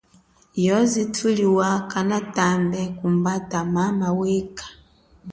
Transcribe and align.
Yoze 0.65 1.01
thuliwa 1.15 1.69
kanatambe 1.91 2.81
kumbata 2.97 3.59
mama 3.73 4.07
mwekha. 4.15 4.65